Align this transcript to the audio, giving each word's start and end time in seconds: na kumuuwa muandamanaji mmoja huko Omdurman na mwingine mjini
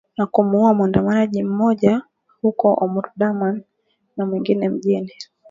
na 0.17 0.25
kumuuwa 0.25 0.73
muandamanaji 0.73 1.43
mmoja 1.43 2.01
huko 2.41 2.73
Omdurman 2.81 3.63
na 4.17 4.25
mwingine 4.25 4.69
mjini 4.69 5.13